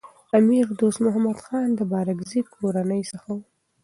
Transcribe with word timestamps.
امیر 0.37 0.65
دوست 0.79 0.99
محمد 1.05 1.37
خان 1.45 1.67
د 1.75 1.79
بارکزايي 1.91 2.41
کورنۍ 2.53 3.01
څخه 3.11 3.29
و. 3.33 3.37